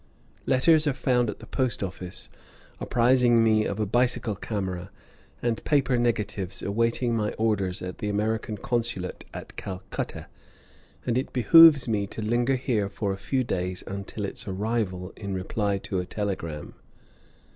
[0.47, 2.27] Letters are found at the post office
[2.79, 4.89] apprising me of a bicycle camera
[5.43, 10.25] and paper negatives awaiting my orders at the American Consulate at Calcutta,
[11.05, 15.35] and it behooves me to linger here for a few days until its arrival in
[15.35, 16.73] reply to a telegram.